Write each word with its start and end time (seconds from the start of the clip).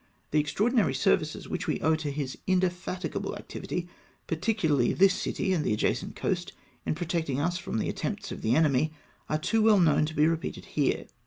The 0.31 0.39
extraordinary 0.39 0.95
services 0.95 1.47
which 1.47 1.67
we 1.67 1.79
owe 1.79 1.93
to 1.97 2.11
bis 2.11 2.35
indefatigable 2.47 3.35
activity, 3.35 3.87
particularly 4.25 4.93
this 4.93 5.13
city 5.13 5.53
and 5.53 5.63
the 5.63 5.73
adjacent 5.73 6.15
coast, 6.15 6.53
in 6.87 6.95
pro 6.95 7.05
tecting 7.05 7.37
us 7.37 7.59
from 7.59 7.77
the 7.77 7.87
attempts 7.89 8.31
of 8.31 8.41
the 8.41 8.55
enemy, 8.55 8.93
are 9.29 9.37
too 9.37 9.61
well 9.61 9.79
known 9.79 10.05
to 10.07 10.15
be 10.15 10.25
repeated 10.25 10.65
here. 10.65 11.05